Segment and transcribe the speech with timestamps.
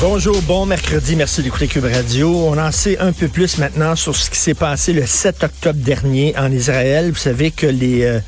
[0.00, 2.30] Bonjour, bon mercredi, merci d'écouter Cube Radio.
[2.30, 5.80] On en sait un peu plus maintenant sur ce qui s'est passé le 7 octobre
[5.80, 7.10] dernier en Israël.
[7.10, 8.20] Vous savez que les, euh,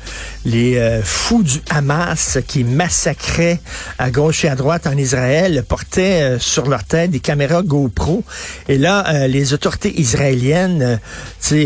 [0.43, 3.61] les euh, fous du Hamas qui massacraient
[3.97, 8.25] à gauche et à droite en Israël portaient euh, sur leur tête des caméras GoPro.
[8.67, 10.99] Et là, les autorités israéliennes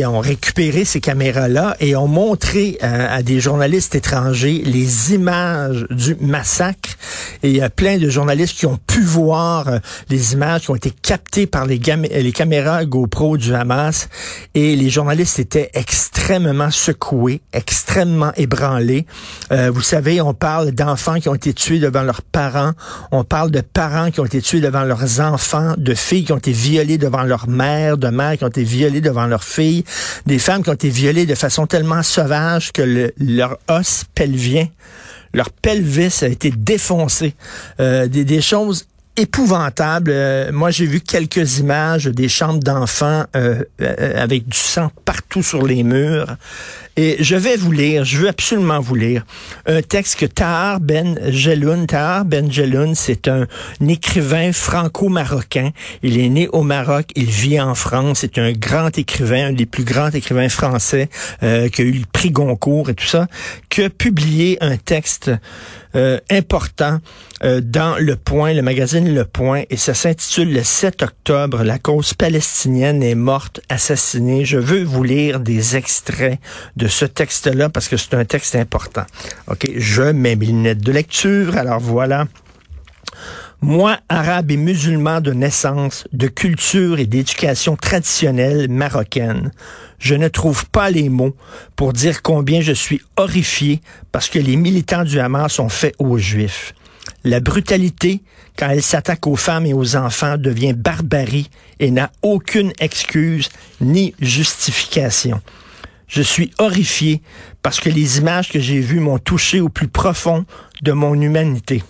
[0.05, 6.94] ont récupéré ces caméras-là et ont montré à des journalistes étrangers les images du massacre.
[7.43, 9.69] Et il y a plein de journalistes qui ont pu voir
[10.09, 14.09] les images qui ont été captées par les, les caméras GoPro du Hamas
[14.53, 19.05] et les journalistes étaient extrêmement secoués, extrêmement ébranlés.
[19.51, 22.71] Euh, vous savez, on parle d'enfants qui ont été tués devant leurs parents,
[23.11, 26.37] on parle de parents qui ont été tués devant leurs enfants, de filles qui ont
[26.37, 29.83] été violées devant leur mère, de mères qui ont été violées devant leurs filles,
[30.25, 34.67] des femmes qui ont été violées de façon tellement sauvage que leur os pelvien
[35.35, 37.35] leur pelvis a été défoncé.
[37.79, 40.11] Euh, des, choses épouvantable.
[40.13, 43.63] Euh, moi, j'ai vu quelques images des chambres d'enfants euh,
[44.15, 46.37] avec du sang partout sur les murs.
[46.97, 49.25] Et je vais vous lire, je veux absolument vous lire,
[49.65, 53.47] un texte que Tahar Ben Jeloun, Tahar Ben Jeloun, c'est un,
[53.85, 55.71] écrivain franco-marocain.
[56.03, 59.65] Il est né au Maroc, il vit en France, c'est un grand écrivain, un des
[59.65, 61.09] plus grands écrivains français
[61.43, 63.27] euh, qui a eu le prix Goncourt et tout ça,
[63.69, 65.31] qui a publié un texte
[65.95, 66.99] euh, important
[67.43, 71.79] euh, dans Le Point, le magazine Le Point, et ça s'intitule Le 7 octobre, la
[71.79, 74.43] cause palestinienne est morte, assassinée.
[74.43, 76.39] Je veux vous lire des extraits
[76.75, 79.05] de ce texte-là parce que c'est un texte important.
[79.47, 81.57] OK, je mets mes lunettes de lecture.
[81.57, 82.25] Alors voilà.
[83.61, 89.51] Moi, arabe et musulman de naissance, de culture et d'éducation traditionnelle marocaine,
[89.97, 91.35] je ne trouve pas les mots
[91.75, 93.81] pour dire combien je suis horrifié
[94.11, 96.73] parce que les militants du Hamas sont faits aux Juifs.
[97.23, 98.21] La brutalité,
[98.57, 103.49] quand elle s'attaque aux femmes et aux enfants, devient barbarie et n'a aucune excuse
[103.81, 105.41] ni justification.
[106.15, 107.21] Je suis horrifié
[107.61, 110.45] parce que les images que j'ai vues m'ont touché au plus profond
[110.81, 111.83] de mon humanité.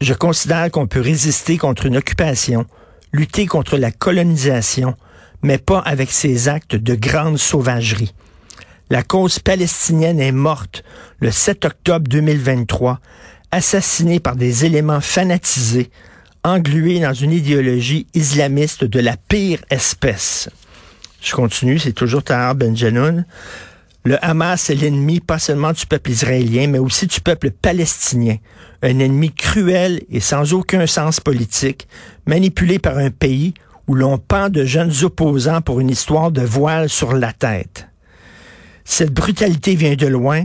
[0.00, 2.66] Je considère qu'on peut résister contre une occupation,
[3.12, 4.94] lutter contre la colonisation,
[5.42, 8.14] mais pas avec ces actes de grande sauvagerie.
[8.90, 10.84] La cause palestinienne est morte
[11.18, 13.00] le 7 octobre 2023,
[13.50, 15.90] assassinée par des éléments fanatisés,
[16.44, 20.48] englués dans une idéologie islamiste de la pire espèce.
[21.26, 23.24] Je continue, c'est toujours Tahar Benjanoun.
[24.04, 28.36] Le Hamas est l'ennemi pas seulement du peuple israélien, mais aussi du peuple palestinien.
[28.80, 31.88] Un ennemi cruel et sans aucun sens politique,
[32.26, 33.54] manipulé par un pays
[33.88, 37.88] où l'on pend de jeunes opposants pour une histoire de voile sur la tête.
[38.84, 40.44] Cette brutalité vient de loin.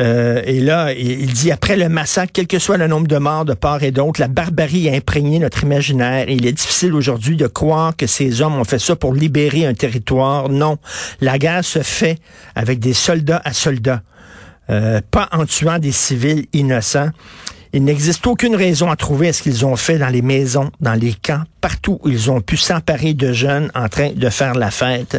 [0.00, 3.44] Euh, et là, il dit, après le massacre, quel que soit le nombre de morts
[3.44, 6.28] de part et d'autre, la barbarie a imprégné notre imaginaire.
[6.28, 9.74] Il est difficile aujourd'hui de croire que ces hommes ont fait ça pour libérer un
[9.74, 10.48] territoire.
[10.48, 10.78] Non,
[11.20, 12.18] la guerre se fait
[12.54, 14.02] avec des soldats à soldats,
[14.70, 17.10] euh, pas en tuant des civils innocents.
[17.72, 20.94] Il n'existe aucune raison à trouver à ce qu'ils ont fait dans les maisons, dans
[20.94, 24.70] les camps, partout où ils ont pu s'emparer de jeunes en train de faire la
[24.70, 25.18] fête.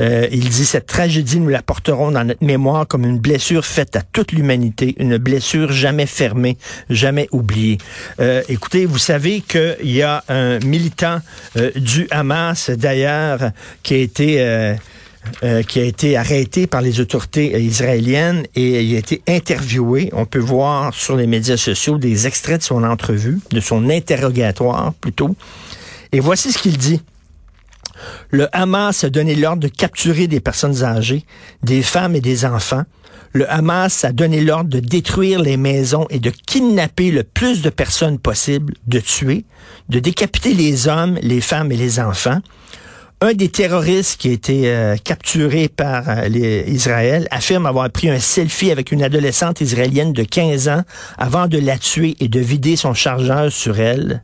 [0.00, 3.94] Euh, il dit cette tragédie, nous la porterons dans notre mémoire comme une blessure faite
[3.96, 6.56] à toute l'humanité, une blessure jamais fermée,
[6.90, 7.78] jamais oubliée.
[8.18, 11.20] Euh, écoutez, vous savez qu'il y a un militant
[11.56, 13.50] euh, du Hamas, d'ailleurs,
[13.82, 14.74] qui a été
[15.42, 20.10] euh, qui a été arrêté par les autorités israéliennes et a été interviewé.
[20.12, 24.92] On peut voir sur les médias sociaux des extraits de son entrevue, de son interrogatoire
[25.00, 25.34] plutôt.
[26.12, 27.00] Et voici ce qu'il dit.
[28.30, 31.24] Le Hamas a donné l'ordre de capturer des personnes âgées,
[31.62, 32.84] des femmes et des enfants.
[33.32, 37.70] Le Hamas a donné l'ordre de détruire les maisons et de kidnapper le plus de
[37.70, 39.44] personnes possible, de tuer,
[39.88, 42.40] de décapiter les hommes, les femmes et les enfants.
[43.20, 46.28] Un des terroristes qui a été euh, capturé par euh,
[46.66, 50.82] Israël affirme avoir pris un selfie avec une adolescente israélienne de 15 ans
[51.16, 54.22] avant de la tuer et de vider son chargeur sur elle.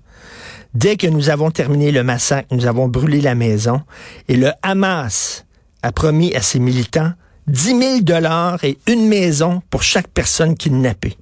[0.74, 3.80] Dès que nous avons terminé le massacre, nous avons brûlé la maison
[4.28, 5.46] et le Hamas
[5.82, 7.12] a promis à ses militants
[7.46, 11.16] 10 000 dollars et une maison pour chaque personne kidnappée.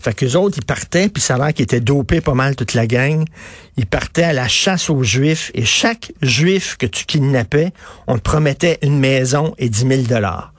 [0.00, 2.72] Fait qu'eux autres, ils partaient, puis ça a l'air qu'ils étaient dopés pas mal toute
[2.72, 3.24] la gang.
[3.76, 7.72] Ils partaient à la chasse aux Juifs, et chaque Juif que tu kidnappais,
[8.06, 10.52] on te promettait une maison et 10 000 dollars.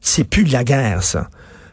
[0.00, 1.28] c'est plus de la guerre, ça.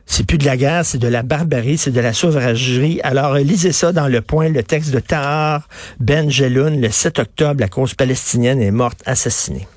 [0.05, 2.99] C'est plus de la guerre, c'est de la barbarie, c'est de la sauvagerie.
[3.03, 5.67] Alors, lisez ça dans le point, le texte de Tahar
[5.99, 9.67] Ben Jeloun, le 7 octobre, la cause palestinienne est morte assassinée.